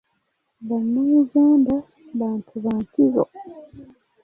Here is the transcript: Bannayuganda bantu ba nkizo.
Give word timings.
Bannayuganda 0.67 1.75
bantu 2.19 2.53
ba 2.63 2.73
nkizo. 2.83 3.23